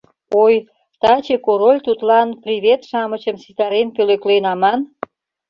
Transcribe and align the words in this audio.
Ой, 0.43 0.55
таче 1.01 1.35
Король 1.45 1.81
тудлан 1.87 2.27
«привет-шамычым» 2.43 3.35
ситарен 3.43 3.87
пӧлеклен 3.95 4.45
аман? 4.53 4.79